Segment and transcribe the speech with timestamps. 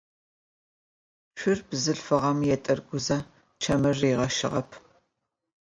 [1.37, 3.17] Цур бзылъфыгъэм етӏыргузэ
[3.61, 4.69] чэмыр ригъэщыгъэп.